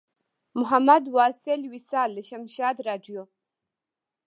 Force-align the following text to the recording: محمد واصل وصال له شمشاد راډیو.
محمد 0.59 1.03
واصل 1.15 1.61
وصال 1.73 2.09
له 2.15 2.21
شمشاد 2.29 2.75
راډیو. 2.87 3.21